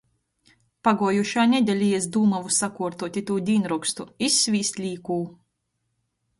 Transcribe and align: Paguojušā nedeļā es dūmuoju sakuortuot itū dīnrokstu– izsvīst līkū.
Paguojušā 0.87 1.43
nedeļā 1.51 1.89
es 1.99 2.07
dūmuoju 2.17 2.55
sakuortuot 2.57 3.21
itū 3.23 3.39
dīnrokstu– 3.53 4.09
izsvīst 4.33 4.83
līkū. 4.85 5.23